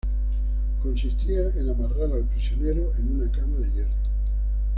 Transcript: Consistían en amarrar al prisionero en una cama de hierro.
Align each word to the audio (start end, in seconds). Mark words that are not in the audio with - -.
Consistían 0.81 1.51
en 1.55 1.69
amarrar 1.69 2.11
al 2.11 2.23
prisionero 2.23 2.91
en 2.97 3.17
una 3.21 3.31
cama 3.31 3.59
de 3.59 3.69
hierro. 3.71 3.91